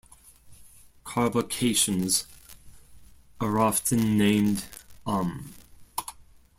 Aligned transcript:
Carbocations 1.05 2.25
are 3.39 3.59
often 3.59 4.17
named 4.17 4.65
"-um". 5.05 5.49